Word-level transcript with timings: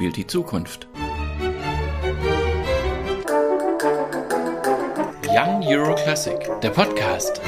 spielt 0.00 0.16
die 0.16 0.26
Zukunft. 0.26 0.88
Young 5.28 5.62
Euro 5.66 5.94
Classic, 5.94 6.38
der 6.62 6.70
Podcast. 6.70 7.39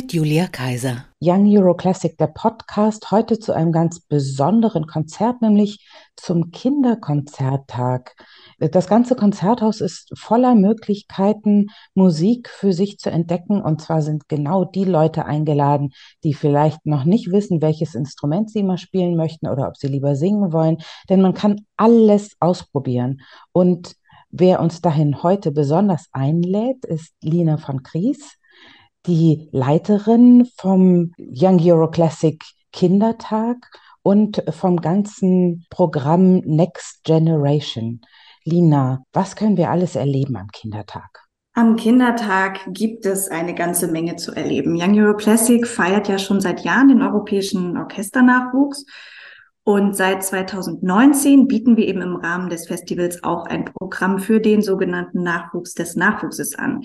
Mit 0.00 0.14
Julia 0.14 0.46
Kaiser. 0.46 1.04
Young 1.20 1.46
Euro 1.54 1.74
Classic, 1.74 2.16
der 2.16 2.28
Podcast, 2.28 3.10
heute 3.10 3.38
zu 3.38 3.52
einem 3.52 3.70
ganz 3.70 4.00
besonderen 4.00 4.86
Konzert, 4.86 5.42
nämlich 5.42 5.86
zum 6.16 6.52
Kinderkonzerttag. 6.52 8.16
Das 8.58 8.86
ganze 8.86 9.14
Konzerthaus 9.14 9.82
ist 9.82 10.10
voller 10.18 10.54
Möglichkeiten, 10.54 11.66
Musik 11.92 12.48
für 12.48 12.72
sich 12.72 12.96
zu 12.96 13.10
entdecken. 13.10 13.60
Und 13.60 13.82
zwar 13.82 14.00
sind 14.00 14.26
genau 14.26 14.64
die 14.64 14.86
Leute 14.86 15.26
eingeladen, 15.26 15.90
die 16.24 16.32
vielleicht 16.32 16.86
noch 16.86 17.04
nicht 17.04 17.30
wissen, 17.30 17.60
welches 17.60 17.94
Instrument 17.94 18.50
sie 18.50 18.62
mal 18.62 18.78
spielen 18.78 19.16
möchten 19.16 19.48
oder 19.48 19.68
ob 19.68 19.76
sie 19.76 19.88
lieber 19.88 20.16
singen 20.16 20.50
wollen. 20.50 20.78
Denn 21.10 21.20
man 21.20 21.34
kann 21.34 21.60
alles 21.76 22.36
ausprobieren. 22.40 23.20
Und 23.52 23.96
wer 24.30 24.60
uns 24.60 24.80
dahin 24.80 25.22
heute 25.22 25.52
besonders 25.52 26.06
einlädt, 26.12 26.86
ist 26.86 27.12
Lina 27.20 27.58
von 27.58 27.82
Kries, 27.82 28.39
die 29.06 29.48
Leiterin 29.52 30.48
vom 30.56 31.12
Young 31.18 31.60
Euro 31.60 31.90
Classic 31.90 32.42
Kindertag 32.72 33.56
und 34.02 34.42
vom 34.50 34.80
ganzen 34.80 35.66
Programm 35.70 36.38
Next 36.44 37.04
Generation. 37.04 38.00
Lina, 38.44 39.04
was 39.12 39.36
können 39.36 39.56
wir 39.56 39.70
alles 39.70 39.96
erleben 39.96 40.36
am 40.36 40.48
Kindertag? 40.48 41.28
Am 41.52 41.76
Kindertag 41.76 42.60
gibt 42.68 43.04
es 43.06 43.28
eine 43.28 43.54
ganze 43.54 43.88
Menge 43.88 44.16
zu 44.16 44.32
erleben. 44.32 44.80
Young 44.80 44.98
Euro 44.98 45.16
Classic 45.16 45.66
feiert 45.66 46.08
ja 46.08 46.18
schon 46.18 46.40
seit 46.40 46.60
Jahren 46.60 46.88
den 46.88 47.02
europäischen 47.02 47.76
Orchesternachwuchs. 47.76 48.86
Und 49.62 49.94
seit 49.94 50.24
2019 50.24 51.46
bieten 51.46 51.76
wir 51.76 51.86
eben 51.86 52.00
im 52.00 52.16
Rahmen 52.16 52.48
des 52.48 52.66
Festivals 52.66 53.22
auch 53.22 53.44
ein 53.46 53.66
Programm 53.66 54.18
für 54.18 54.40
den 54.40 54.62
sogenannten 54.62 55.22
Nachwuchs 55.22 55.74
des 55.74 55.96
Nachwuchses 55.96 56.54
an. 56.54 56.82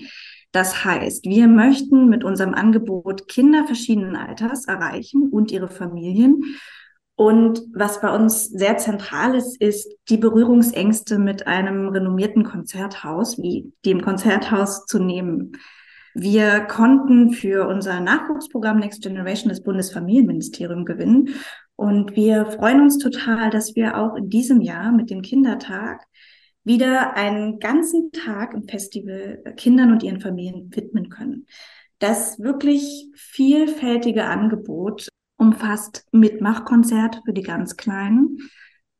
Das 0.56 0.86
heißt, 0.86 1.26
wir 1.26 1.48
möchten 1.48 2.08
mit 2.08 2.24
unserem 2.24 2.54
Angebot 2.54 3.28
Kinder 3.28 3.66
verschiedenen 3.66 4.16
Alters 4.16 4.64
erreichen 4.64 5.28
und 5.28 5.52
ihre 5.52 5.68
Familien 5.68 6.42
und 7.14 7.60
was 7.74 8.00
bei 8.00 8.10
uns 8.10 8.48
sehr 8.48 8.78
zentral 8.78 9.34
ist, 9.34 9.60
ist 9.60 9.94
die 10.08 10.16
Berührungsängste 10.16 11.18
mit 11.18 11.46
einem 11.46 11.90
renommierten 11.90 12.42
Konzerthaus 12.42 13.36
wie 13.36 13.70
dem 13.84 14.00
Konzerthaus 14.00 14.86
zu 14.86 14.98
nehmen. 14.98 15.52
Wir 16.14 16.60
konnten 16.60 17.32
für 17.32 17.68
unser 17.68 18.00
Nachwuchsprogramm 18.00 18.78
Next 18.78 19.02
Generation 19.02 19.50
das 19.50 19.62
Bundesfamilienministerium 19.62 20.86
gewinnen. 20.86 21.34
Und 21.74 22.16
wir 22.16 22.46
freuen 22.46 22.80
uns 22.80 22.96
total, 22.96 23.50
dass 23.50 23.76
wir 23.76 23.98
auch 23.98 24.16
in 24.16 24.30
diesem 24.30 24.62
Jahr 24.62 24.90
mit 24.90 25.10
dem 25.10 25.20
Kindertag 25.20 26.02
wieder 26.66 27.14
einen 27.14 27.60
ganzen 27.60 28.10
Tag 28.10 28.52
im 28.52 28.68
Festival 28.68 29.40
Kindern 29.56 29.92
und 29.92 30.02
ihren 30.02 30.20
Familien 30.20 30.74
widmen 30.74 31.08
können. 31.08 31.46
Das 32.00 32.40
wirklich 32.40 33.08
vielfältige 33.14 34.24
Angebot 34.24 35.08
umfasst 35.38 36.04
Mitmachkonzerte 36.10 37.20
für 37.24 37.32
die 37.32 37.42
ganz 37.42 37.76
Kleinen, 37.76 38.38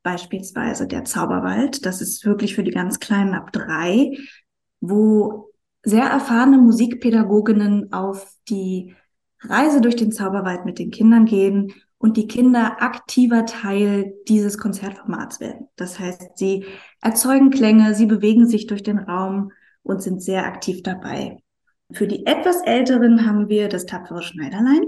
beispielsweise 0.04 0.86
der 0.86 1.04
Zauberwald. 1.04 1.84
Das 1.84 2.00
ist 2.00 2.24
wirklich 2.24 2.54
für 2.54 2.62
die 2.62 2.70
ganz 2.70 3.00
Kleinen 3.00 3.34
ab 3.34 3.50
drei, 3.52 4.16
wo 4.80 5.50
sehr 5.82 6.04
erfahrene 6.04 6.58
Musikpädagoginnen 6.58 7.92
auf 7.92 8.32
die 8.48 8.94
Reise 9.40 9.80
durch 9.80 9.96
den 9.96 10.12
Zauberwald 10.12 10.64
mit 10.64 10.78
den 10.78 10.92
Kindern 10.92 11.24
gehen 11.24 11.72
und 12.06 12.16
die 12.16 12.28
Kinder 12.28 12.80
aktiver 12.80 13.46
Teil 13.46 14.14
dieses 14.28 14.58
Konzertformats 14.58 15.40
werden. 15.40 15.66
Das 15.74 15.98
heißt, 15.98 16.38
sie 16.38 16.64
erzeugen 17.02 17.50
Klänge, 17.50 17.96
sie 17.96 18.06
bewegen 18.06 18.46
sich 18.46 18.68
durch 18.68 18.84
den 18.84 18.98
Raum 18.98 19.50
und 19.82 20.02
sind 20.02 20.22
sehr 20.22 20.46
aktiv 20.46 20.84
dabei. 20.84 21.38
Für 21.90 22.06
die 22.06 22.24
etwas 22.24 22.62
Älteren 22.62 23.26
haben 23.26 23.48
wir 23.48 23.68
das 23.68 23.86
tapfere 23.86 24.22
Schneiderlein. 24.22 24.84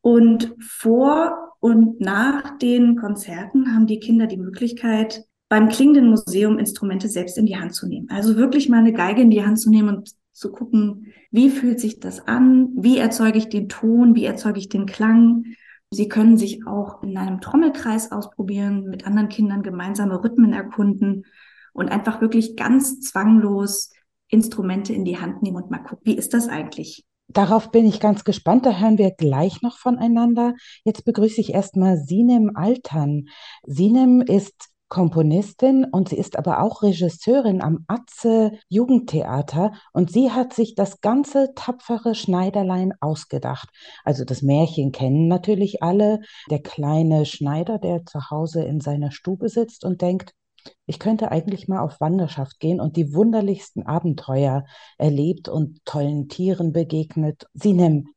Und 0.00 0.54
vor 0.58 1.52
und 1.60 2.00
nach 2.00 2.56
den 2.56 2.96
Konzerten 2.96 3.74
haben 3.74 3.86
die 3.86 4.00
Kinder 4.00 4.26
die 4.26 4.38
Möglichkeit, 4.38 5.22
beim 5.50 5.68
klingenden 5.68 6.08
Museum 6.08 6.58
Instrumente 6.58 7.08
selbst 7.08 7.36
in 7.36 7.44
die 7.44 7.58
Hand 7.58 7.74
zu 7.74 7.86
nehmen. 7.86 8.08
Also 8.08 8.36
wirklich 8.36 8.70
mal 8.70 8.78
eine 8.78 8.94
Geige 8.94 9.20
in 9.20 9.30
die 9.30 9.44
Hand 9.44 9.60
zu 9.60 9.68
nehmen 9.68 9.90
und 9.90 10.12
zu 10.32 10.50
gucken, 10.50 11.12
wie 11.30 11.50
fühlt 11.50 11.78
sich 11.78 12.00
das 12.00 12.26
an? 12.26 12.70
Wie 12.74 12.96
erzeuge 12.96 13.36
ich 13.36 13.50
den 13.50 13.68
Ton? 13.68 14.14
Wie 14.14 14.24
erzeuge 14.24 14.60
ich 14.60 14.70
den 14.70 14.86
Klang? 14.86 15.44
Sie 15.90 16.08
können 16.08 16.36
sich 16.36 16.66
auch 16.66 17.02
in 17.02 17.16
einem 17.16 17.40
Trommelkreis 17.40 18.10
ausprobieren, 18.12 18.84
mit 18.84 19.06
anderen 19.06 19.28
Kindern 19.28 19.62
gemeinsame 19.62 20.22
Rhythmen 20.22 20.52
erkunden 20.52 21.26
und 21.72 21.88
einfach 21.88 22.20
wirklich 22.20 22.56
ganz 22.56 23.00
zwanglos 23.00 23.92
Instrumente 24.28 24.92
in 24.92 25.04
die 25.04 25.18
Hand 25.18 25.42
nehmen 25.42 25.56
und 25.56 25.70
mal 25.70 25.78
gucken, 25.78 26.02
wie 26.04 26.16
ist 26.16 26.34
das 26.34 26.48
eigentlich? 26.48 27.04
Darauf 27.28 27.70
bin 27.70 27.86
ich 27.86 28.00
ganz 28.00 28.24
gespannt, 28.24 28.66
da 28.66 28.78
hören 28.78 28.98
wir 28.98 29.10
gleich 29.10 29.62
noch 29.62 29.78
voneinander. 29.78 30.54
Jetzt 30.84 31.04
begrüße 31.04 31.40
ich 31.40 31.54
erstmal 31.54 31.96
Sinem 31.98 32.52
Altern. 32.54 33.26
Sinem 33.64 34.20
ist 34.20 34.70
Komponistin 34.88 35.84
und 35.84 36.08
sie 36.10 36.16
ist 36.16 36.38
aber 36.38 36.62
auch 36.62 36.82
Regisseurin 36.82 37.60
am 37.60 37.84
Atze 37.88 38.52
Jugendtheater 38.68 39.72
und 39.92 40.12
sie 40.12 40.30
hat 40.30 40.52
sich 40.52 40.74
das 40.74 41.00
ganze 41.00 41.54
tapfere 41.54 42.14
Schneiderlein 42.14 42.92
ausgedacht. 43.00 43.68
Also 44.04 44.24
das 44.24 44.42
Märchen 44.42 44.92
kennen 44.92 45.26
natürlich 45.26 45.82
alle. 45.82 46.20
Der 46.50 46.62
kleine 46.62 47.26
Schneider, 47.26 47.78
der 47.78 48.06
zu 48.06 48.30
Hause 48.30 48.62
in 48.62 48.80
seiner 48.80 49.10
Stube 49.10 49.48
sitzt 49.48 49.84
und 49.84 50.02
denkt, 50.02 50.32
ich 50.86 50.98
könnte 50.98 51.30
eigentlich 51.30 51.68
mal 51.68 51.80
auf 51.80 52.00
Wanderschaft 52.00 52.60
gehen 52.60 52.80
und 52.80 52.96
die 52.96 53.12
wunderlichsten 53.12 53.86
Abenteuer 53.86 54.64
erlebt 54.98 55.48
und 55.48 55.84
tollen 55.84 56.28
Tieren 56.28 56.72
begegnet. 56.72 57.46
Sinem, 57.54 58.08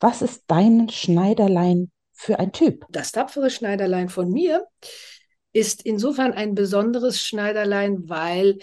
was 0.00 0.22
ist 0.22 0.44
dein 0.46 0.88
Schneiderlein 0.88 1.90
für 2.12 2.38
ein 2.38 2.52
Typ? 2.52 2.84
Das 2.90 3.12
tapfere 3.12 3.50
Schneiderlein 3.50 4.08
von 4.08 4.30
mir 4.30 4.66
ist 5.52 5.82
insofern 5.82 6.32
ein 6.32 6.54
besonderes 6.54 7.20
Schneiderlein, 7.20 8.08
weil 8.08 8.58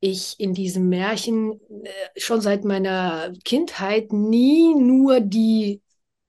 ich 0.00 0.38
in 0.40 0.52
diesem 0.52 0.88
Märchen 0.88 1.60
äh, 1.84 2.20
schon 2.20 2.40
seit 2.40 2.64
meiner 2.64 3.32
Kindheit 3.44 4.12
nie 4.12 4.74
nur 4.74 5.20
die 5.20 5.80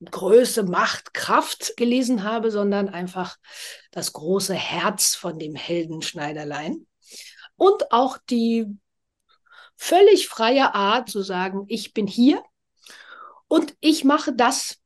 Größe, 0.03 0.63
Macht, 0.63 1.13
Kraft 1.13 1.75
gelesen 1.77 2.23
habe, 2.23 2.51
sondern 2.51 2.89
einfach 2.89 3.37
das 3.91 4.13
große 4.13 4.53
Herz 4.53 5.15
von 5.15 5.39
dem 5.39 5.55
Helden 5.55 6.01
Schneiderlein. 6.01 6.85
Und 7.55 7.91
auch 7.91 8.17
die 8.29 8.67
völlig 9.75 10.27
freie 10.27 10.75
Art 10.75 11.09
zu 11.09 11.21
sagen, 11.21 11.65
ich 11.67 11.93
bin 11.93 12.07
hier 12.07 12.43
und 13.47 13.75
ich 13.79 14.03
mache 14.03 14.33
das, 14.33 14.77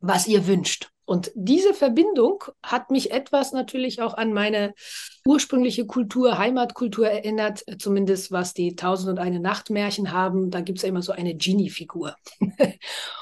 was 0.00 0.26
ihr 0.26 0.46
wünscht. 0.46 0.91
Und 1.12 1.30
diese 1.34 1.74
Verbindung 1.74 2.42
hat 2.62 2.90
mich 2.90 3.10
etwas 3.10 3.52
natürlich 3.52 4.00
auch 4.00 4.14
an 4.14 4.32
meine 4.32 4.72
ursprüngliche 5.26 5.84
Kultur, 5.84 6.38
Heimatkultur 6.38 7.06
erinnert, 7.06 7.62
zumindest 7.78 8.32
was 8.32 8.54
die 8.54 8.76
Tausend 8.76 9.10
und 9.10 9.18
eine 9.18 9.38
Nachtmärchen 9.38 10.12
haben. 10.12 10.50
Da 10.50 10.62
gibt 10.62 10.78
es 10.78 10.84
ja 10.84 10.88
immer 10.88 11.02
so 11.02 11.12
eine 11.12 11.34
Genie-Figur. 11.34 12.16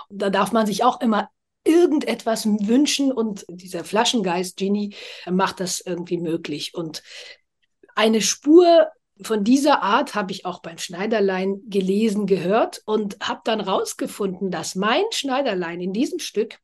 da 0.09 0.31
darf 0.31 0.53
man 0.53 0.67
sich 0.67 0.84
auch 0.84 1.01
immer 1.01 1.31
irgendetwas 1.65 2.47
wünschen 2.47 3.10
und 3.10 3.45
dieser 3.48 3.83
Flaschengeist 3.83 4.57
Genie 4.57 4.95
macht 5.28 5.59
das 5.59 5.81
irgendwie 5.81 6.19
möglich. 6.19 6.77
Und 6.77 7.03
eine 7.97 8.21
Spur 8.21 8.86
von 9.21 9.43
dieser 9.43 9.83
Art 9.83 10.15
habe 10.15 10.31
ich 10.31 10.47
auch 10.47 10.63
beim 10.63 10.78
Schneiderlein 10.78 11.63
gelesen, 11.66 12.28
gehört 12.28 12.83
und 12.84 13.16
habe 13.21 13.41
dann 13.43 13.60
rausgefunden, 13.60 14.53
dass 14.53 14.77
mein 14.77 15.03
Schneiderlein 15.10 15.81
in 15.81 15.93
diesem 15.93 16.21
Stück 16.21 16.60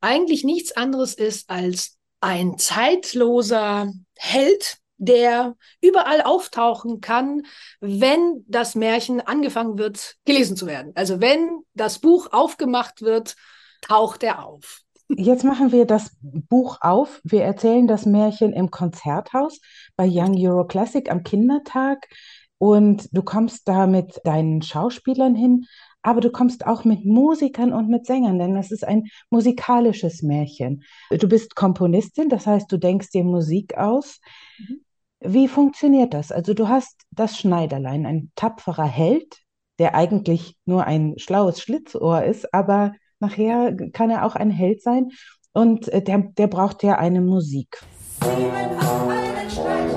eigentlich 0.00 0.44
nichts 0.44 0.76
anderes 0.76 1.14
ist 1.14 1.50
als 1.50 1.96
ein 2.20 2.58
zeitloser 2.58 3.92
Held, 4.16 4.78
der 4.98 5.56
überall 5.80 6.22
auftauchen 6.22 7.00
kann, 7.00 7.42
wenn 7.80 8.44
das 8.48 8.74
Märchen 8.74 9.20
angefangen 9.20 9.78
wird, 9.78 10.16
gelesen 10.24 10.56
zu 10.56 10.66
werden. 10.66 10.92
Also 10.94 11.20
wenn 11.20 11.60
das 11.74 11.98
Buch 11.98 12.28
aufgemacht 12.32 13.02
wird, 13.02 13.36
taucht 13.82 14.22
er 14.22 14.46
auf. 14.46 14.80
Jetzt 15.08 15.44
machen 15.44 15.70
wir 15.70 15.84
das 15.84 16.16
Buch 16.20 16.78
auf. 16.80 17.20
Wir 17.22 17.44
erzählen 17.44 17.86
das 17.86 18.06
Märchen 18.06 18.52
im 18.52 18.70
Konzerthaus 18.70 19.60
bei 19.96 20.08
Young 20.10 20.34
Euro 20.36 20.66
Classic 20.66 21.08
am 21.10 21.22
Kindertag. 21.22 22.08
Und 22.58 23.08
du 23.12 23.22
kommst 23.22 23.68
da 23.68 23.86
mit 23.86 24.20
deinen 24.24 24.62
Schauspielern 24.62 25.34
hin 25.34 25.66
aber 26.06 26.20
du 26.20 26.30
kommst 26.30 26.64
auch 26.68 26.84
mit 26.84 27.04
Musikern 27.04 27.72
und 27.72 27.88
mit 27.88 28.06
Sängern, 28.06 28.38
denn 28.38 28.54
es 28.56 28.70
ist 28.70 28.86
ein 28.86 29.08
musikalisches 29.28 30.22
Märchen. 30.22 30.84
Du 31.10 31.28
bist 31.28 31.56
Komponistin, 31.56 32.28
das 32.28 32.46
heißt, 32.46 32.70
du 32.70 32.76
denkst 32.76 33.10
dir 33.10 33.24
Musik 33.24 33.76
aus. 33.76 34.20
Mhm. 34.56 34.80
Wie 35.18 35.48
funktioniert 35.48 36.14
das? 36.14 36.30
Also 36.30 36.54
du 36.54 36.68
hast 36.68 37.02
das 37.10 37.36
Schneiderlein, 37.36 38.06
ein 38.06 38.30
tapferer 38.36 38.86
Held, 38.86 39.42
der 39.80 39.96
eigentlich 39.96 40.54
nur 40.64 40.84
ein 40.84 41.14
schlaues 41.16 41.60
Schlitzohr 41.60 42.22
ist, 42.22 42.54
aber 42.54 42.92
nachher 43.18 43.74
kann 43.92 44.10
er 44.10 44.24
auch 44.24 44.36
ein 44.36 44.50
Held 44.50 44.82
sein. 44.82 45.10
und 45.54 45.88
äh, 45.88 46.02
der, 46.02 46.18
der 46.38 46.46
braucht 46.46 46.84
ja 46.84 46.98
eine 46.98 47.20
Musik. 47.20 47.82
Sieben 48.20 48.78
auf 48.78 49.08
einen 49.08 49.50
Streich, 49.50 49.95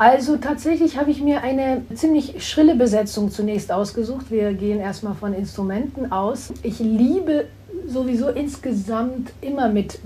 Also 0.00 0.38
tatsächlich 0.38 0.96
habe 0.96 1.10
ich 1.10 1.20
mir 1.20 1.42
eine 1.42 1.82
ziemlich 1.92 2.42
schrille 2.42 2.74
Besetzung 2.74 3.30
zunächst 3.30 3.70
ausgesucht. 3.70 4.30
Wir 4.30 4.54
gehen 4.54 4.80
erstmal 4.80 5.14
von 5.14 5.34
Instrumenten 5.34 6.10
aus. 6.10 6.54
Ich 6.62 6.78
liebe 6.78 7.48
sowieso 7.86 8.30
insgesamt 8.30 9.30
immer 9.42 9.68
mit 9.68 9.98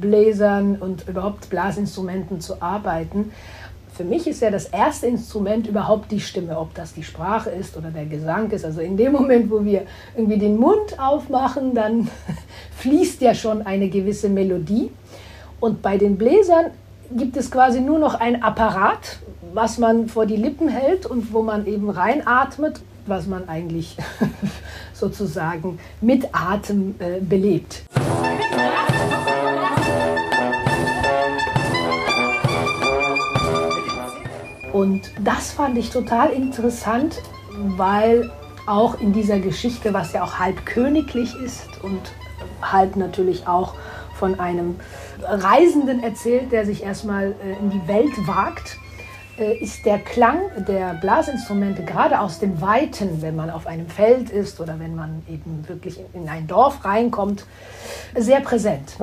Bläsern 0.00 0.76
und 0.76 1.08
überhaupt 1.08 1.50
Blasinstrumenten 1.50 2.40
zu 2.40 2.62
arbeiten. 2.62 3.32
Für 3.92 4.04
mich 4.04 4.28
ist 4.28 4.40
ja 4.40 4.52
das 4.52 4.66
erste 4.66 5.08
Instrument 5.08 5.66
überhaupt 5.66 6.12
die 6.12 6.20
Stimme, 6.20 6.56
ob 6.56 6.72
das 6.76 6.94
die 6.94 7.02
Sprache 7.02 7.50
ist 7.50 7.76
oder 7.76 7.90
der 7.90 8.06
Gesang 8.06 8.52
ist. 8.52 8.64
Also 8.64 8.80
in 8.80 8.96
dem 8.96 9.10
Moment, 9.10 9.50
wo 9.50 9.64
wir 9.64 9.82
irgendwie 10.16 10.38
den 10.38 10.58
Mund 10.58 10.96
aufmachen, 10.96 11.74
dann 11.74 12.08
fließt 12.76 13.20
ja 13.20 13.34
schon 13.34 13.62
eine 13.62 13.88
gewisse 13.88 14.28
Melodie. 14.28 14.92
Und 15.58 15.82
bei 15.82 15.98
den 15.98 16.18
Bläsern 16.18 16.66
gibt 17.10 17.36
es 17.36 17.50
quasi 17.50 17.80
nur 17.80 17.98
noch 17.98 18.14
ein 18.14 18.42
Apparat, 18.42 19.18
was 19.52 19.78
man 19.78 20.08
vor 20.08 20.26
die 20.26 20.36
Lippen 20.36 20.68
hält 20.68 21.06
und 21.06 21.32
wo 21.32 21.42
man 21.42 21.66
eben 21.66 21.90
reinatmet, 21.90 22.80
was 23.06 23.26
man 23.26 23.48
eigentlich 23.48 23.96
sozusagen 24.94 25.78
mit 26.00 26.28
Atem 26.32 26.94
äh, 26.98 27.20
belebt. 27.20 27.82
Und 34.72 35.02
das 35.24 35.50
fand 35.50 35.76
ich 35.76 35.90
total 35.90 36.30
interessant, 36.30 37.20
weil 37.76 38.30
auch 38.66 39.00
in 39.00 39.12
dieser 39.12 39.40
Geschichte, 39.40 39.92
was 39.92 40.12
ja 40.12 40.22
auch 40.22 40.38
halb 40.38 40.64
königlich 40.64 41.34
ist 41.44 41.66
und 41.82 42.00
halb 42.62 42.94
natürlich 42.94 43.48
auch 43.48 43.74
von 44.14 44.38
einem 44.38 44.76
Reisenden 45.22 46.02
erzählt, 46.02 46.52
der 46.52 46.66
sich 46.66 46.84
erstmal 46.84 47.34
äh, 47.42 47.58
in 47.58 47.70
die 47.70 47.88
Welt 47.88 48.12
wagt, 48.26 48.78
ist 49.44 49.84
der 49.84 49.98
Klang 49.98 50.40
der 50.68 50.94
Blasinstrumente 50.94 51.84
gerade 51.84 52.20
aus 52.20 52.38
dem 52.38 52.60
Weiten, 52.60 53.22
wenn 53.22 53.36
man 53.36 53.50
auf 53.50 53.66
einem 53.66 53.88
Feld 53.88 54.30
ist 54.30 54.60
oder 54.60 54.78
wenn 54.78 54.94
man 54.94 55.22
eben 55.28 55.66
wirklich 55.68 56.00
in 56.12 56.28
ein 56.28 56.46
Dorf 56.46 56.84
reinkommt, 56.84 57.44
sehr 58.16 58.40
präsent. 58.40 58.96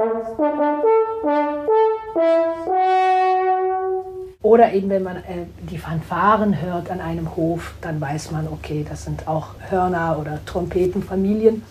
Oder 4.42 4.72
eben, 4.72 4.90
wenn 4.90 5.04
man 5.04 5.18
äh, 5.18 5.46
die 5.70 5.78
Fanfaren 5.78 6.62
hört 6.62 6.90
an 6.90 7.02
einem 7.02 7.36
Hof, 7.36 7.74
dann 7.82 8.00
weiß 8.00 8.32
man, 8.32 8.48
okay, 8.48 8.86
das 8.88 9.04
sind 9.04 9.28
auch 9.28 9.48
Hörner 9.70 10.18
oder 10.22 10.40
Trompetenfamilien. 10.46 11.64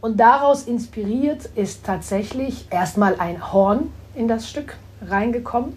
Und 0.00 0.20
daraus 0.20 0.64
inspiriert 0.64 1.46
ist 1.56 1.84
tatsächlich 1.84 2.68
erstmal 2.70 3.18
ein 3.18 3.52
Horn 3.52 3.90
in 4.14 4.28
das 4.28 4.48
Stück 4.48 4.76
reingekommen, 5.04 5.76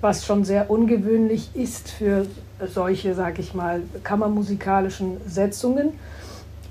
was 0.00 0.24
schon 0.24 0.44
sehr 0.44 0.70
ungewöhnlich 0.70 1.50
ist 1.54 1.90
für 1.90 2.26
solche, 2.66 3.14
sag 3.14 3.38
ich 3.38 3.54
mal, 3.54 3.82
kammermusikalischen 4.02 5.18
Setzungen. 5.26 5.92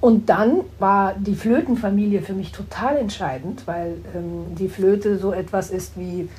Und 0.01 0.29
dann 0.29 0.61
war 0.77 1.15
die 1.17 1.35
Flötenfamilie 1.35 2.21
für 2.21 2.33
mich 2.33 2.51
total 2.51 2.97
entscheidend, 2.97 3.63
weil 3.65 3.95
ähm, 4.15 4.55
die 4.55 4.69
Flöte 4.69 5.17
so 5.17 5.31
etwas 5.31 5.71
ist 5.71 5.97
wie 5.97 6.29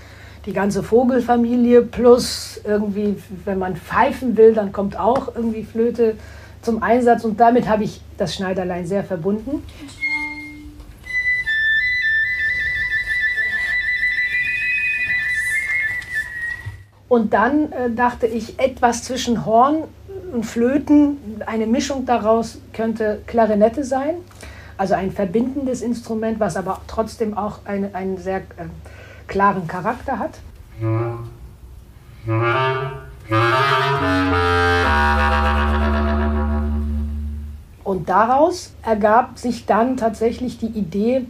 die 0.45 0.53
ganze 0.53 0.83
Vogelfamilie 0.83 1.83
plus 1.83 2.61
irgendwie, 2.65 3.17
wenn 3.45 3.59
man 3.59 3.77
pfeifen 3.77 4.37
will, 4.37 4.55
dann 4.55 4.73
kommt 4.73 4.99
auch 4.99 5.35
irgendwie 5.35 5.65
Flöte 5.65 6.15
zum 6.63 6.83
Einsatz 6.83 7.25
und 7.25 7.41
damit 7.41 7.69
habe 7.69 7.85
ich 7.85 8.01
das 8.17 8.35
Schneiderlein 8.35 8.87
sehr 8.87 9.03
verbunden. 9.03 9.63
Und 17.09 17.33
dann 17.33 17.73
äh, 17.73 17.91
dachte 17.91 18.27
ich, 18.27 18.59
etwas 18.59 19.05
zwischen 19.05 19.47
Horn 19.47 19.85
und 20.33 20.45
Flöten, 20.45 21.41
eine 21.47 21.67
Mischung 21.67 22.05
daraus 22.05 22.59
könnte 22.73 23.23
Klarinette 23.27 23.85
sein. 23.85 24.17
Also 24.77 24.95
ein 24.95 25.13
verbindendes 25.13 25.83
Instrument, 25.83 26.41
was 26.41 26.57
aber 26.57 26.81
trotzdem 26.87 27.37
auch 27.37 27.61
eine, 27.65 27.95
einen 27.95 28.19
sehr 28.19 28.39
äh, 28.39 28.67
klaren 29.27 29.67
Charakter 29.67 30.19
hat. 30.19 30.39
Und 37.85 38.09
daraus 38.09 38.75
ergab 38.83 39.39
sich 39.39 39.65
dann 39.65 39.97
tatsächlich 39.97 40.59
die 40.59 40.67
Idee, 40.67 41.27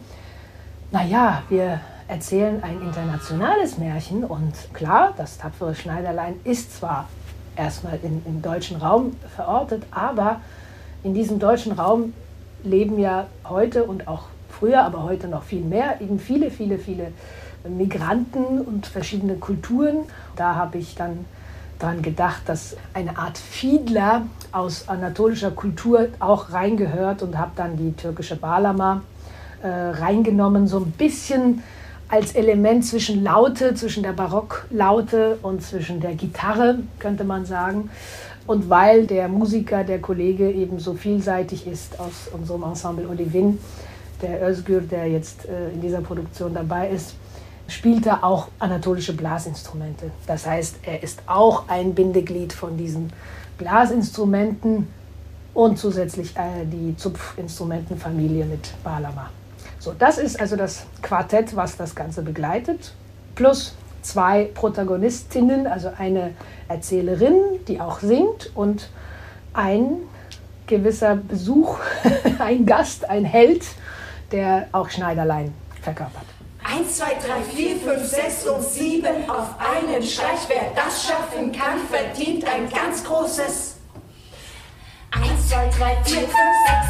naja, 0.90 1.43
wir 1.49 1.81
erzählen 2.08 2.62
ein 2.62 2.80
internationales 2.82 3.78
Märchen 3.78 4.24
und 4.24 4.52
klar, 4.72 5.14
das 5.16 5.38
tapfere 5.38 5.74
Schneiderlein 5.74 6.34
ist 6.44 6.76
zwar 6.76 7.08
erstmal 7.56 7.98
in, 8.02 8.22
im 8.26 8.42
deutschen 8.42 8.76
Raum 8.76 9.16
verortet, 9.34 9.82
aber 9.90 10.40
in 11.02 11.14
diesem 11.14 11.38
deutschen 11.38 11.72
Raum 11.72 12.12
leben 12.62 12.98
ja 12.98 13.26
heute 13.48 13.84
und 13.84 14.08
auch 14.08 14.24
früher, 14.48 14.82
aber 14.82 15.02
heute 15.02 15.28
noch 15.28 15.42
viel 15.42 15.62
mehr, 15.62 16.00
eben 16.00 16.18
viele, 16.18 16.50
viele, 16.50 16.78
viele 16.78 17.12
Migranten 17.68 18.60
und 18.60 18.86
verschiedene 18.86 19.36
Kulturen. 19.36 20.04
Da 20.36 20.54
habe 20.54 20.78
ich 20.78 20.94
dann 20.94 21.24
daran 21.78 22.02
gedacht, 22.02 22.42
dass 22.46 22.76
eine 22.94 23.18
Art 23.18 23.36
Fiedler 23.36 24.26
aus 24.52 24.88
anatolischer 24.88 25.50
Kultur 25.50 26.08
auch 26.20 26.52
reingehört 26.52 27.22
und 27.22 27.36
habe 27.36 27.50
dann 27.56 27.76
die 27.76 27.92
türkische 27.92 28.36
Balama 28.36 29.02
äh, 29.62 29.68
reingenommen, 29.68 30.66
so 30.66 30.78
ein 30.78 30.92
bisschen 30.92 31.62
als 32.08 32.34
Element 32.34 32.84
zwischen 32.84 33.25
Laute, 33.25 33.75
zwischen 33.75 34.02
der 34.02 34.12
Barocklaute 34.12 35.38
und 35.42 35.62
zwischen 35.62 36.00
der 36.00 36.14
Gitarre, 36.14 36.78
könnte 36.98 37.25
man 37.25 37.46
sagen. 37.46 37.90
Und 38.46 38.70
weil 38.70 39.06
der 39.06 39.28
Musiker, 39.28 39.82
der 39.82 40.00
Kollege 40.00 40.50
eben 40.50 40.78
so 40.78 40.94
vielseitig 40.94 41.66
ist 41.66 41.98
aus 41.98 42.28
unserem 42.32 42.62
Ensemble 42.62 43.08
Olivin, 43.08 43.58
der 44.22 44.48
Özgür, 44.48 44.80
der 44.80 45.08
jetzt 45.08 45.46
äh, 45.46 45.70
in 45.70 45.80
dieser 45.80 46.00
Produktion 46.00 46.54
dabei 46.54 46.90
ist, 46.90 47.14
spielt 47.68 48.06
er 48.06 48.22
auch 48.22 48.48
anatolische 48.60 49.12
Blasinstrumente. 49.12 50.10
Das 50.26 50.46
heißt, 50.46 50.76
er 50.84 51.02
ist 51.02 51.22
auch 51.26 51.68
ein 51.68 51.94
Bindeglied 51.94 52.52
von 52.52 52.76
diesen 52.76 53.12
Blasinstrumenten 53.58 54.86
und 55.52 55.78
zusätzlich 55.78 56.36
äh, 56.36 56.64
die 56.64 56.96
Zupfinstrumentenfamilie 56.96 58.44
mit 58.44 58.72
Balama. 58.84 59.30
So, 59.87 59.95
das 59.97 60.19
ist 60.19 60.40
also 60.40 60.57
das 60.57 60.85
Quartett, 61.00 61.55
was 61.55 61.76
das 61.76 61.95
Ganze 61.95 62.23
begleitet, 62.23 62.93
plus 63.37 63.76
zwei 64.02 64.50
Protagonistinnen, 64.52 65.69
also 65.69 65.93
eine 65.97 66.35
Erzählerin, 66.66 67.37
die 67.69 67.81
auch 67.81 68.00
singt 68.00 68.50
und 68.57 68.90
ein 69.52 69.99
gewisser 70.66 71.14
Besuch, 71.14 71.78
ein 72.40 72.66
Gast, 72.66 73.09
ein 73.09 73.25
Held, 73.25 73.64
der 74.33 74.66
auch 74.73 74.90
Schneiderlein 74.90 75.55
verkörpert. 75.83 76.25
1, 76.64 76.97
2, 76.97 77.05
3, 77.05 77.43
4, 77.55 77.76
5, 77.76 78.05
6 78.05 78.47
und 78.49 78.64
7 78.64 79.31
auf 79.31 79.55
einen 79.61 80.02
Streich. 80.02 80.49
Wer 80.49 80.73
das 80.75 81.05
schaffen 81.05 81.52
kann, 81.52 81.78
verdient 81.88 82.45
ein 82.45 82.69
ganz 82.69 83.05
großes 83.05 83.75
1, 85.46 85.52
2, 85.52 85.68
3, 85.78 86.02
4, 86.02 86.18
5, 86.22 86.32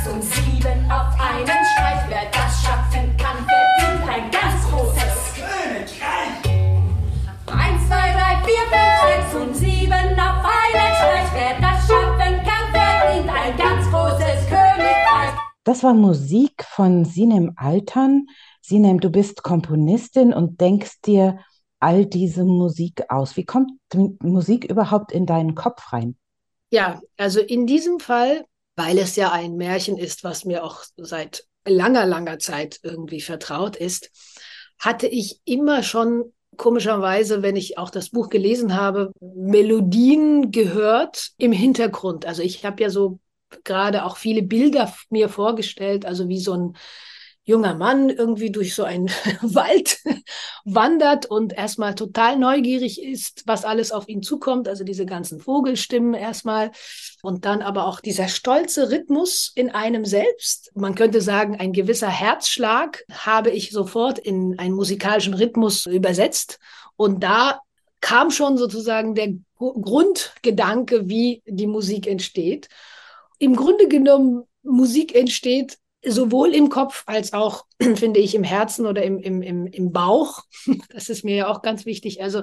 6 0.05 0.15
und 0.15 0.23
7 0.23 0.91
auf 0.91 1.21
einen 1.21 1.47
Streich. 1.47 2.09
Wer 2.09 2.31
das 2.33 2.63
schaffen 2.63 3.15
kann, 3.19 3.37
verdient 3.45 4.09
ein 4.09 4.31
ganz 4.31 4.65
großes 4.71 5.35
Königreich. 5.35 6.57
1, 7.49 7.87
2, 7.87 7.95
3, 7.97 8.45
4, 8.47 8.55
5, 8.57 9.31
6 9.31 9.45
und 9.45 9.57
7 9.57 9.93
auf 9.93 10.41
einen 10.43 10.95
Streich. 10.97 11.29
Wer 11.35 11.61
das 11.61 11.87
schaffen 11.87 12.35
kann, 12.47 12.73
verdient 12.73 13.29
ein 13.29 13.57
ganz 13.59 13.91
großes 13.91 14.49
Königreich. 14.49 15.35
Das 15.65 15.83
war 15.83 15.93
Musik 15.93 16.65
von 16.65 17.05
Sinem 17.05 17.53
Altern. 17.57 18.27
Sinem, 18.63 19.01
du 19.01 19.11
bist 19.11 19.43
Komponistin 19.43 20.33
und 20.33 20.63
denkst 20.63 21.03
dir 21.05 21.41
all 21.79 22.07
diese 22.07 22.45
Musik 22.45 23.05
aus. 23.11 23.37
Wie 23.37 23.45
kommt 23.45 23.73
Musik 24.23 24.65
überhaupt 24.65 25.13
in 25.13 25.27
deinen 25.27 25.55
Kopf 25.55 25.93
rein? 25.93 26.17
Ja, 26.71 27.01
also 27.17 27.41
in 27.41 27.67
diesem 27.67 28.01
Fall, 28.01 28.45
weil 28.77 28.99
es 28.99 29.17
ja 29.17 29.33
ein 29.33 29.57
Märchen 29.57 29.97
ist, 29.99 30.25
was 30.25 30.45
mir 30.45 30.65
auch 30.65 30.83
seit 30.97 31.45
langer, 31.65 32.07
langer 32.07 32.39
Zeit 32.39 32.81
irgendwie 32.83 33.21
vertraut 33.21 33.77
ist, 33.77 34.11
hatte 34.79 35.07
ich 35.07 35.41
immer 35.45 35.83
schon 35.83 36.33
komischerweise, 36.57 37.43
wenn 37.43 37.57
ich 37.57 37.79
auch 37.79 37.91
das 37.91 38.11
Buch 38.11 38.29
gelesen 38.31 38.75
habe, 38.77 39.13
Melodien 39.21 40.51
gehört 40.51 41.31
im 41.39 41.53
Hintergrund. 41.53 42.27
Also 42.27 42.43
ich 42.43 42.65
habe 42.65 42.83
ja 42.83 42.91
so 42.91 43.21
gerade 43.65 44.05
auch 44.05 44.17
viele 44.17 44.43
Bilder 44.43 44.93
mir 45.11 45.29
vorgestellt, 45.29 46.05
also 46.05 46.29
wie 46.29 46.41
so 46.41 46.55
ein 46.55 46.77
junger 47.47 47.75
Mann 47.75 48.11
irgendwie 48.11 48.51
durch 48.51 48.75
so 48.75 48.83
einen 48.83 49.07
Wald 49.41 50.01
wandert 50.65 51.27
und 51.27 51.53
erstmal 51.53 51.95
total 51.95 52.37
neugierig 52.37 53.01
ist, 53.01 53.45
was 53.47 53.65
alles 53.65 53.93
auf 53.93 54.09
ihn 54.09 54.23
zukommt. 54.23 54.69
Also 54.69 54.83
diese 54.83 55.07
ganzen 55.07 55.39
Vogelstimmen 55.39 56.15
erstmal 56.15 56.73
und 57.23 57.45
dann 57.45 57.63
aber 57.63 57.87
auch 57.87 58.01
dieser 58.01 58.27
stolze 58.27 58.91
Rhythmus 58.91 59.53
in 59.55 59.71
einem 59.71 60.05
selbst. 60.05 60.73
Man 60.75 60.97
könnte 60.97 61.21
sagen, 61.21 61.57
ein 61.57 61.73
gewisser 61.73 62.11
Herzschlag 62.11 63.05
habe 63.13 63.51
ich 63.51 63.71
sofort 63.71 64.19
in 64.19 64.59
einen 64.59 64.75
musikalischen 64.75 65.35
Rhythmus 65.35 65.87
übersetzt. 65.87 66.59
Und 66.97 67.23
da 67.23 67.61
kam 68.01 68.33
schon 68.33 68.59
sozusagen 68.59 69.15
der 69.15 69.35
Grundgedanke, 69.59 71.09
wie 71.09 71.43
die 71.47 71.69
Musik 71.69 72.09
entsteht. 72.09 72.69
Im 73.39 73.55
Grunde 73.55 73.87
genommen, 73.87 74.43
Musik 74.65 75.15
entsteht 75.15 75.79
sowohl 76.07 76.55
im 76.55 76.69
Kopf 76.69 77.03
als 77.07 77.33
auch, 77.33 77.65
finde 77.81 78.21
ich, 78.21 78.35
im 78.35 78.45
Herzen 78.45 78.87
oder 78.87 79.03
im, 79.03 79.19
im, 79.19 79.43
im, 79.43 79.67
im 79.67 79.93
Bauch. 79.93 80.43
Das 80.91 81.09
ist 81.09 81.25
mir 81.25 81.37
ja 81.37 81.49
auch 81.49 81.63
ganz 81.63 81.85
wichtig. 81.85 82.23
Also 82.23 82.43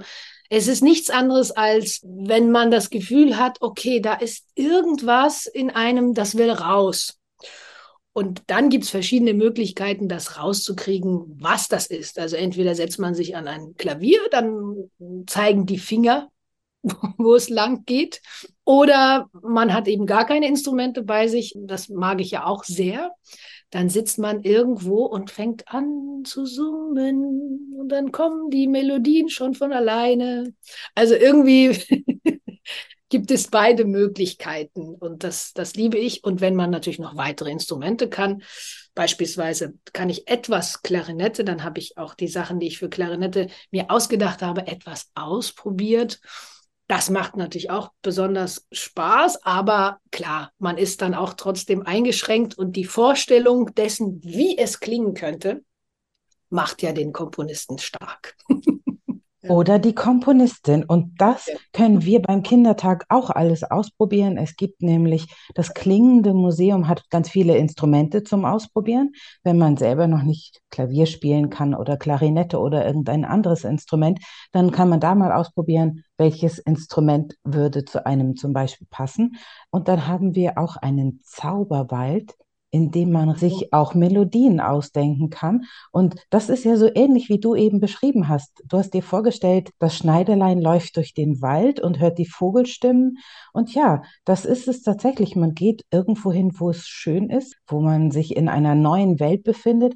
es 0.50 0.68
ist 0.68 0.84
nichts 0.84 1.10
anderes, 1.10 1.52
als 1.52 2.02
wenn 2.04 2.52
man 2.52 2.70
das 2.70 2.90
Gefühl 2.90 3.38
hat, 3.38 3.58
okay, 3.62 4.00
da 4.00 4.14
ist 4.14 4.46
irgendwas 4.56 5.46
in 5.48 5.72
einem, 5.72 6.14
das 6.14 6.38
will 6.38 6.52
raus. 6.52 7.18
Und 8.14 8.44
dann 8.48 8.70
gibt 8.70 8.84
es 8.84 8.92
verschiedene 8.92 9.34
Möglichkeiten, 9.34 10.08
das 10.08 10.38
rauszukriegen, 10.38 11.36
was 11.40 11.68
das 11.68 11.88
ist. 11.88 12.20
Also 12.20 12.36
entweder 12.36 12.76
setzt 12.76 13.00
man 13.00 13.16
sich 13.16 13.36
an 13.36 13.48
ein 13.48 13.74
Klavier, 13.76 14.20
dann 14.30 14.92
zeigen 15.26 15.66
die 15.66 15.80
Finger, 15.80 16.30
wo 17.18 17.34
es 17.34 17.50
lang 17.50 17.86
geht. 17.86 18.22
Oder 18.64 19.30
man 19.42 19.74
hat 19.74 19.88
eben 19.88 20.06
gar 20.06 20.28
keine 20.28 20.48
Instrumente 20.48 21.02
bei 21.02 21.28
sich. 21.28 21.54
Das 21.58 21.90
mag 21.90 22.22
ich 22.22 22.30
ja 22.30 22.46
auch 22.46 22.64
sehr 22.64 23.12
dann 23.74 23.90
sitzt 23.90 24.20
man 24.20 24.44
irgendwo 24.44 25.06
und 25.06 25.32
fängt 25.32 25.68
an 25.68 26.22
zu 26.26 26.46
summen 26.46 27.76
und 27.80 27.90
dann 27.90 28.12
kommen 28.12 28.52
die 28.52 28.68
Melodien 28.68 29.30
schon 29.30 29.56
von 29.56 29.74
alleine. 29.74 30.54
Also 30.94 31.16
irgendwie 31.16 31.72
gibt 33.10 33.32
es 33.32 33.48
beide 33.48 33.86
Möglichkeiten 33.86 34.94
und 34.94 35.24
das, 35.24 35.54
das 35.54 35.74
liebe 35.74 35.98
ich. 35.98 36.24
Und 36.24 36.40
wenn 36.40 36.54
man 36.56 36.70
natürlich 36.70 37.00
noch 37.00 37.18
weitere 37.18 37.50
Instrumente 37.50 38.10
kann, 38.10 38.44
beispielsweise 38.94 39.74
kann 39.92 40.08
ich 40.12 40.28
etwas 40.28 40.84
Klarinette, 40.84 41.44
dann 41.44 41.64
habe 41.64 41.80
ich 41.80 41.98
auch 41.98 42.14
die 42.14 42.28
Sachen, 42.28 42.60
die 42.60 42.68
ich 42.68 42.78
für 42.78 42.90
Klarinette 42.90 43.48
mir 43.72 43.90
ausgedacht 43.90 44.44
habe, 44.44 44.68
etwas 44.68 45.10
ausprobiert 45.16 46.20
das 46.88 47.10
macht 47.10 47.38
natürlich 47.38 47.70
auch 47.70 47.92
besonders 48.02 48.68
Spaß, 48.72 49.44
aber 49.44 50.00
klar, 50.12 50.52
man 50.60 50.78
ist 50.78 51.02
dann 51.02 51.14
auch 51.14 51.34
trotzdem 51.34 51.86
eingeschränkt 51.86 52.58
und 52.58 52.76
die 52.76 52.86
Vorstellung 52.86 53.74
dessen, 53.76 54.22
wie 54.24 54.58
es 54.58 54.80
klingen 54.80 55.14
könnte, 55.14 55.64
macht 56.50 56.82
ja 56.82 56.92
den 56.92 57.14
Komponisten 57.14 57.78
stark. 57.80 58.36
Oder 59.50 59.80
die 59.80 59.94
Komponistin. 59.94 60.84
Und 60.86 61.20
das 61.20 61.50
können 61.74 62.04
wir 62.04 62.22
beim 62.22 62.44
Kindertag 62.44 63.06
auch 63.10 63.30
alles 63.30 63.64
ausprobieren. 63.64 64.38
Es 64.38 64.56
gibt 64.56 64.82
nämlich 64.82 65.28
das 65.54 65.74
Klingende 65.74 66.34
Museum 66.34 66.88
hat 66.88 67.10
ganz 67.10 67.30
viele 67.30 67.58
Instrumente 67.58 68.24
zum 68.24 68.46
Ausprobieren. 68.46 69.12
Wenn 69.44 69.58
man 69.58 69.78
selber 69.78 70.08
noch 70.08 70.24
nicht 70.24 70.62
Klavier 70.70 71.06
spielen 71.06 71.50
kann 71.50 71.76
oder 71.76 71.98
Klarinette 71.98 72.60
oder 72.60 72.86
irgendein 72.86 73.26
anderes 73.26 73.64
Instrument, 73.64 74.20
dann 74.52 74.72
kann 74.72 74.90
man 74.90 75.00
da 75.00 75.16
mal 75.16 75.32
ausprobieren, 75.32 76.04
welches 76.18 76.60
Instrument 76.60 77.36
würde 77.44 77.86
zu 77.86 78.06
einem 78.06 78.36
zum 78.36 78.54
Beispiel 78.54 78.88
passen. 78.90 79.36
Und 79.72 79.88
dann 79.88 80.08
haben 80.08 80.36
wir 80.36 80.58
auch 80.58 80.78
einen 80.78 81.20
Zauberwald, 81.24 82.34
in 82.74 82.90
dem 82.90 83.12
man 83.12 83.36
sich 83.36 83.72
auch 83.72 83.94
Melodien 83.94 84.60
ausdenken 84.60 85.30
kann. 85.30 85.66
Und 85.92 86.16
das 86.32 86.50
ist 86.50 86.66
ja 86.66 86.76
so 86.76 86.90
ähnlich, 86.96 87.30
wie 87.30 87.40
du 87.40 87.54
eben 87.54 87.80
beschrieben 87.80 88.28
hast. 88.28 88.64
Du 88.66 88.80
hast 88.80 88.96
dir 88.96 89.04
vorgestellt, 89.04 89.70
das 89.78 89.96
Schneiderlein 89.96 90.60
läuft 90.60 90.98
durch 90.98 91.14
den 91.14 91.40
Wald 91.44 91.80
und 91.80 92.00
hört 92.00 92.18
die 92.18 92.26
Vogelstimmen. 92.26 93.20
Und 93.54 93.76
ja, 93.76 94.02
das 94.26 94.46
ist 94.46 94.68
es 94.68 94.82
tatsächlich. 94.82 95.36
Man 95.36 95.54
geht 95.54 95.86
irgendwo 95.92 96.32
hin, 96.32 96.52
wo 96.58 96.72
es 96.72 96.88
schön 96.88 97.30
ist, 97.30 97.56
wo 97.68 97.80
man 97.80 98.10
sich 98.10 98.36
in 98.36 98.50
einer 98.50 98.74
neuen 98.74 99.20
Welt 99.20 99.44
befindet 99.44 99.94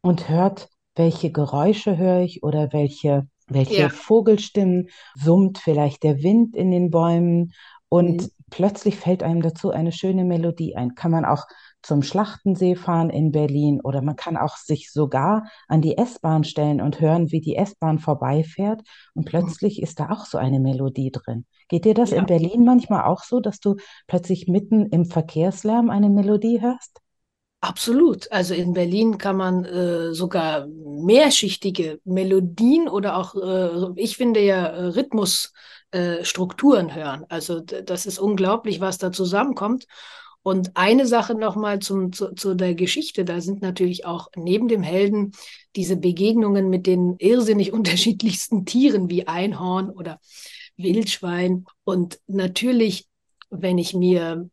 und 0.00 0.28
hört, 0.28 0.68
welche 0.94 1.32
Geräusche 1.32 1.96
höre 1.96 2.20
ich 2.20 2.44
oder 2.44 2.72
welche, 2.72 3.26
welche 3.48 3.80
ja. 3.80 3.88
Vogelstimmen 3.88 4.90
summt 5.16 5.58
vielleicht 5.58 6.04
der 6.04 6.22
Wind 6.22 6.54
in 6.54 6.70
den 6.70 6.90
Bäumen. 6.92 7.52
Und 7.88 8.22
mhm. 8.22 8.28
plötzlich 8.48 8.94
fällt 8.94 9.24
einem 9.24 9.42
dazu 9.42 9.72
eine 9.72 9.90
schöne 9.90 10.24
Melodie 10.24 10.76
ein. 10.76 10.94
Kann 10.94 11.10
man 11.10 11.24
auch 11.24 11.46
zum 11.82 12.02
Schlachtensee 12.02 12.74
fahren 12.74 13.10
in 13.10 13.32
Berlin 13.32 13.80
oder 13.82 14.02
man 14.02 14.16
kann 14.16 14.36
auch 14.36 14.56
sich 14.56 14.92
sogar 14.92 15.48
an 15.68 15.82
die 15.82 15.98
S-Bahn 15.98 16.44
stellen 16.44 16.80
und 16.80 17.00
hören, 17.00 17.30
wie 17.32 17.40
die 17.40 17.56
S-Bahn 17.56 17.98
vorbeifährt 17.98 18.82
und 19.14 19.24
plötzlich 19.24 19.82
ist 19.82 20.00
da 20.00 20.10
auch 20.10 20.24
so 20.24 20.38
eine 20.38 20.60
Melodie 20.60 21.10
drin. 21.10 21.44
Geht 21.68 21.84
dir 21.84 21.94
das 21.94 22.10
ja. 22.10 22.18
in 22.18 22.26
Berlin 22.26 22.64
manchmal 22.64 23.04
auch 23.04 23.24
so, 23.24 23.40
dass 23.40 23.60
du 23.60 23.76
plötzlich 24.06 24.46
mitten 24.46 24.86
im 24.86 25.04
Verkehrslärm 25.04 25.90
eine 25.90 26.08
Melodie 26.08 26.60
hörst? 26.60 27.02
Absolut. 27.62 28.30
Also 28.32 28.54
in 28.54 28.72
Berlin 28.72 29.18
kann 29.18 29.36
man 29.36 29.64
äh, 29.64 30.12
sogar 30.14 30.66
mehrschichtige 30.66 32.00
Melodien 32.04 32.88
oder 32.88 33.16
auch, 33.16 33.36
äh, 33.36 33.92
ich 33.94 34.16
finde 34.16 34.40
ja, 34.40 34.66
äh, 34.66 34.86
Rhythmusstrukturen 34.86 36.88
äh, 36.88 36.94
hören. 36.94 37.24
Also 37.28 37.60
das 37.60 38.06
ist 38.06 38.18
unglaublich, 38.18 38.80
was 38.80 38.98
da 38.98 39.12
zusammenkommt. 39.12 39.86
Und 40.42 40.72
eine 40.74 41.06
Sache 41.06 41.34
nochmal 41.34 41.78
zu, 41.78 42.08
zu 42.08 42.54
der 42.54 42.74
Geschichte, 42.74 43.24
da 43.24 43.40
sind 43.40 43.62
natürlich 43.62 44.04
auch 44.06 44.28
neben 44.36 44.66
dem 44.66 44.82
Helden 44.82 45.32
diese 45.76 45.96
Begegnungen 45.96 46.68
mit 46.68 46.86
den 46.86 47.16
irrsinnig 47.18 47.72
unterschiedlichsten 47.72 48.64
Tieren 48.64 49.08
wie 49.08 49.28
Einhorn 49.28 49.90
oder 49.90 50.18
Wildschwein. 50.76 51.64
Und 51.84 52.20
natürlich, 52.26 53.06
wenn 53.50 53.78
ich 53.78 53.94
mir 53.94 54.48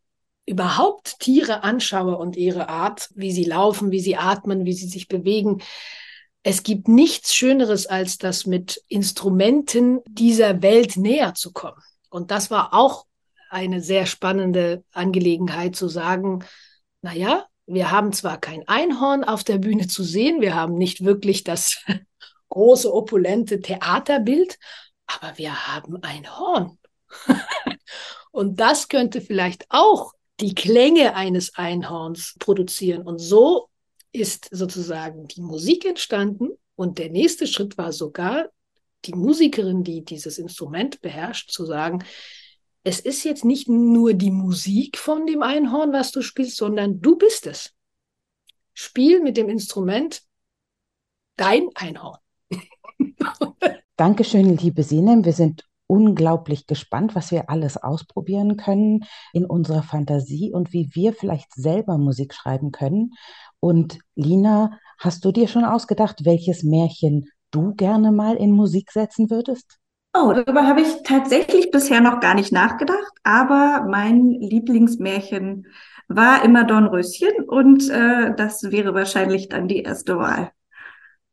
überhaupt 0.46 1.20
Tiere 1.20 1.64
anschaue 1.64 2.18
und 2.18 2.36
ihre 2.36 2.70
Art, 2.70 3.10
wie 3.16 3.32
sie 3.32 3.44
laufen, 3.44 3.92
wie 3.92 4.00
sie 4.00 4.16
atmen, 4.16 4.66
wie 4.66 4.74
sie 4.74 4.88
sich 4.88 5.08
bewegen, 5.08 5.62
es 6.44 6.64
gibt 6.64 6.88
nichts 6.88 7.36
Schöneres, 7.36 7.86
als 7.86 8.18
das 8.18 8.46
mit 8.46 8.82
Instrumenten 8.88 10.00
dieser 10.08 10.62
Welt 10.62 10.98
näher 10.98 11.34
zu 11.36 11.52
kommen. 11.52 11.82
Und 12.10 12.32
das 12.32 12.50
war 12.50 12.74
auch 12.74 13.06
eine 13.50 13.82
sehr 13.82 14.06
spannende 14.06 14.84
Angelegenheit 14.92 15.76
zu 15.76 15.88
sagen, 15.88 16.44
na 17.02 17.14
ja, 17.14 17.46
wir 17.66 17.92
haben 17.92 18.14
zwar 18.14 18.40
kein 18.40 18.68
Einhorn 18.68 19.24
auf 19.24 19.44
der 19.44 19.58
Bühne 19.58 19.88
zu 19.88 20.04
sehen, 20.04 20.42
wir 20.42 20.56
haben 20.56 20.76
nicht 20.76 21.04
wirklich 21.04 21.44
das 21.44 21.84
große, 22.50 22.92
opulente 22.94 23.62
Theaterbild, 23.62 24.58
aber 25.06 25.38
wir 25.38 25.68
haben 25.68 26.02
ein 26.02 26.38
Horn. 26.38 26.78
und 28.32 28.60
das 28.60 28.88
könnte 28.88 29.22
vielleicht 29.22 29.66
auch 29.70 30.14
die 30.40 30.56
Klänge 30.56 31.16
eines 31.16 31.56
Einhorns 31.56 32.36
produzieren. 32.40 33.04
Und 33.04 33.20
so 33.20 33.70
ist 34.12 34.48
sozusagen 34.52 35.28
die 35.28 35.42
Musik 35.42 35.86
entstanden. 35.86 36.50
Und 36.76 36.98
der 36.98 37.10
nächste 37.10 37.46
Schritt 37.46 37.78
war 37.78 37.92
sogar, 37.92 38.50
die 39.06 39.14
Musikerin, 39.14 39.84
die 39.84 40.04
dieses 40.04 40.38
Instrument 40.38 41.02
beherrscht, 41.02 41.52
zu 41.52 41.66
sagen, 41.66 42.04
es 42.84 43.00
ist 43.00 43.24
jetzt 43.24 43.46
nicht 43.46 43.68
nur 43.68 44.14
die 44.14 44.32
Musik 44.32 44.98
von 44.98 45.26
dem 45.26 45.44
Einhorn, 45.44 45.92
was 45.92 46.12
du 46.12 46.22
spielst, 46.22 46.58
sondern 46.58 47.02
du 47.02 47.18
bist 47.18 47.48
es. 47.48 47.74
Spiel 48.74 49.22
mit 49.22 49.38
dem 49.38 49.50
Instrument 49.50 50.22
dein 51.36 51.70
Einhorn. 51.76 52.20
Dankeschön, 53.98 54.58
liebe 54.58 54.84
Sinem. 54.84 55.26
Wir 55.26 55.34
sind 55.34 55.66
unglaublich 55.88 56.68
gespannt, 56.68 57.16
was 57.16 57.32
wir 57.32 57.50
alles 57.50 57.76
ausprobieren 57.76 58.58
können 58.58 59.06
in 59.34 59.44
unserer 59.46 59.84
Fantasie 59.84 60.54
und 60.54 60.72
wie 60.72 60.90
wir 60.94 61.14
vielleicht 61.14 61.54
selber 61.54 61.98
Musik 61.98 62.34
schreiben 62.34 62.72
können. 62.72 63.14
Und 63.60 64.00
Lina, 64.16 64.80
hast 65.00 65.26
du 65.26 65.32
dir 65.32 65.48
schon 65.48 65.66
ausgedacht, 65.66 66.26
welches 66.26 66.64
Märchen 66.64 67.30
du 67.52 67.74
gerne 67.74 68.12
mal 68.12 68.36
in 68.36 68.52
Musik 68.52 68.92
setzen 68.92 69.30
würdest? 69.30 69.79
Oh, 70.14 70.34
darüber 70.34 70.68
habe 70.68 70.82
ich 70.82 71.04
tatsächlich 71.04 71.72
bisher 71.72 72.02
noch 72.02 72.20
gar 72.20 72.34
nicht 72.34 72.52
nachgedacht, 72.52 73.12
aber 73.24 73.86
mein 73.90 74.32
Lieblingsmärchen 74.32 75.68
war 76.08 76.44
immer 76.44 76.64
Dornröschen 76.66 77.44
und 77.48 77.90
äh, 77.90 78.34
das 78.36 78.64
wäre 78.72 78.94
wahrscheinlich 78.96 79.50
dann 79.50 79.68
die 79.68 79.84
erste 79.84 80.18
Wahl. 80.18 80.52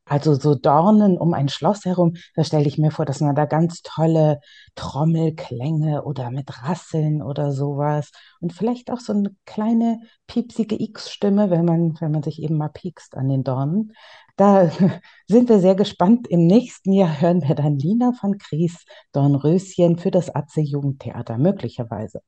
Also 0.09 0.35
so 0.35 0.55
Dornen 0.55 1.19
um 1.19 1.35
ein 1.35 1.49
Schloss 1.49 1.85
herum, 1.85 2.15
da 2.37 2.45
stelle 2.45 2.69
ich 2.69 2.79
mir 2.79 2.93
vor, 2.93 3.05
dass 3.05 3.21
man 3.21 3.35
da 3.35 3.45
ganz 3.45 3.83
tolle 3.83 4.39
Trommelklänge 4.77 6.05
oder 6.05 6.31
mit 6.31 6.63
Rasseln 6.63 7.23
oder 7.23 7.51
sowas 7.51 8.13
und 8.41 8.53
vielleicht 8.53 8.93
auch 8.93 9.01
so 9.01 9.13
eine 9.13 9.35
kleine 9.47 9.99
piepsige 10.29 10.81
X-Stimme, 10.81 11.51
wenn 11.51 11.65
man, 11.65 11.97
wenn 12.01 12.13
man 12.13 12.23
sich 12.23 12.41
eben 12.41 12.57
mal 12.57 12.69
piekst 12.69 13.17
an 13.17 13.29
den 13.29 13.43
Dornen. 13.43 13.95
Da 14.37 14.71
sind 15.29 15.49
wir 15.49 15.59
sehr 15.61 15.75
gespannt. 15.75 16.29
Im 16.29 16.47
nächsten 16.47 16.93
Jahr 16.93 17.21
hören 17.21 17.43
wir 17.43 17.55
dann 17.55 17.79
Lina 17.79 18.13
von 18.13 18.39
Kries 18.39 18.85
Dornröschen 19.13 19.99
für 19.99 20.11
das 20.11 20.35
Atze 20.35 20.61
Jugendtheater, 20.61 21.39
möglicherweise. 21.39 22.21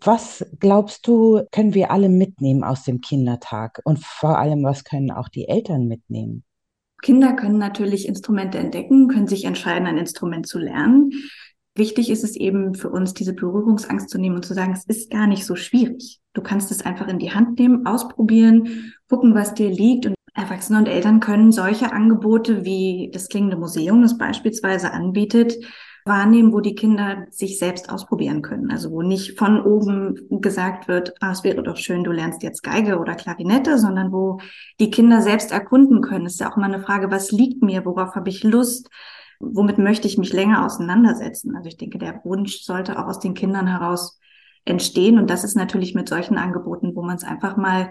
Was 0.00 0.44
glaubst 0.58 1.06
du, 1.06 1.42
können 1.52 1.74
wir 1.74 1.90
alle 1.90 2.08
mitnehmen 2.08 2.64
aus 2.64 2.84
dem 2.84 3.00
Kindertag? 3.00 3.80
Und 3.84 4.00
vor 4.00 4.38
allem, 4.38 4.64
was 4.64 4.84
können 4.84 5.10
auch 5.10 5.28
die 5.28 5.46
Eltern 5.48 5.86
mitnehmen? 5.86 6.44
Kinder 7.02 7.34
können 7.34 7.58
natürlich 7.58 8.06
Instrumente 8.06 8.58
entdecken, 8.58 9.08
können 9.08 9.26
sich 9.26 9.44
entscheiden, 9.44 9.86
ein 9.86 9.98
Instrument 9.98 10.46
zu 10.46 10.58
lernen. 10.58 11.10
Wichtig 11.74 12.10
ist 12.10 12.22
es 12.22 12.36
eben 12.36 12.74
für 12.74 12.90
uns, 12.90 13.12
diese 13.12 13.32
Berührungsangst 13.32 14.08
zu 14.08 14.18
nehmen 14.18 14.36
und 14.36 14.44
zu 14.44 14.54
sagen, 14.54 14.72
es 14.72 14.84
ist 14.84 15.10
gar 15.10 15.26
nicht 15.26 15.44
so 15.44 15.56
schwierig. 15.56 16.20
Du 16.32 16.42
kannst 16.42 16.70
es 16.70 16.84
einfach 16.84 17.08
in 17.08 17.18
die 17.18 17.32
Hand 17.32 17.58
nehmen, 17.58 17.86
ausprobieren, 17.86 18.92
gucken, 19.08 19.34
was 19.34 19.54
dir 19.54 19.70
liegt. 19.70 20.06
Und 20.06 20.14
Erwachsene 20.34 20.78
und 20.78 20.88
Eltern 20.88 21.20
können 21.20 21.52
solche 21.52 21.92
Angebote 21.92 22.64
wie 22.64 23.10
das 23.12 23.28
Klingende 23.28 23.56
Museum, 23.56 24.02
das 24.02 24.16
beispielsweise 24.16 24.92
anbietet, 24.92 25.54
wahrnehmen, 26.04 26.52
wo 26.52 26.60
die 26.60 26.74
Kinder 26.74 27.26
sich 27.30 27.58
selbst 27.58 27.90
ausprobieren 27.90 28.42
können. 28.42 28.70
Also 28.70 28.90
wo 28.90 29.02
nicht 29.02 29.38
von 29.38 29.60
oben 29.60 30.40
gesagt 30.40 30.88
wird, 30.88 31.14
ah, 31.20 31.32
es 31.32 31.44
wäre 31.44 31.62
doch 31.62 31.76
schön, 31.76 32.02
du 32.02 32.10
lernst 32.10 32.42
jetzt 32.42 32.62
Geige 32.62 32.98
oder 32.98 33.14
Klarinette, 33.14 33.78
sondern 33.78 34.10
wo 34.10 34.38
die 34.80 34.90
Kinder 34.90 35.22
selbst 35.22 35.52
erkunden 35.52 36.00
können. 36.00 36.26
Es 36.26 36.34
ist 36.34 36.40
ja 36.40 36.50
auch 36.50 36.56
immer 36.56 36.66
eine 36.66 36.80
Frage, 36.80 37.10
was 37.10 37.30
liegt 37.30 37.62
mir, 37.62 37.84
worauf 37.84 38.14
habe 38.14 38.30
ich 38.30 38.42
Lust? 38.42 38.88
womit 39.42 39.78
möchte 39.78 40.06
ich 40.06 40.18
mich 40.18 40.32
länger 40.32 40.64
auseinandersetzen? 40.64 41.56
Also 41.56 41.68
ich 41.68 41.76
denke, 41.76 41.98
der 41.98 42.24
Wunsch 42.24 42.62
sollte 42.62 42.98
auch 42.98 43.08
aus 43.08 43.18
den 43.18 43.34
Kindern 43.34 43.66
heraus 43.66 44.20
entstehen. 44.64 45.18
Und 45.18 45.28
das 45.28 45.42
ist 45.42 45.56
natürlich 45.56 45.94
mit 45.94 46.08
solchen 46.08 46.38
Angeboten, 46.38 46.94
wo 46.94 47.02
man 47.02 47.16
es 47.16 47.24
einfach 47.24 47.56
mal 47.56 47.90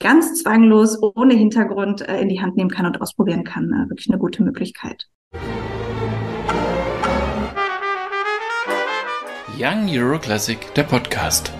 ganz 0.00 0.42
zwanglos, 0.42 0.98
ohne 1.02 1.34
Hintergrund 1.34 2.06
äh, 2.06 2.20
in 2.20 2.28
die 2.28 2.40
Hand 2.40 2.56
nehmen 2.56 2.70
kann 2.70 2.86
und 2.86 3.00
ausprobieren 3.00 3.44
kann, 3.44 3.72
äh, 3.72 3.88
wirklich 3.88 4.08
eine 4.10 4.18
gute 4.18 4.42
Möglichkeit. 4.42 5.08
Young 9.56 9.88
Euro 9.88 10.18
Classic, 10.18 10.58
der 10.74 10.82
Podcast. 10.82 11.52